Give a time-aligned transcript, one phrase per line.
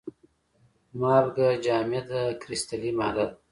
[0.99, 3.35] مالګه جامده کرستلي ماده ده.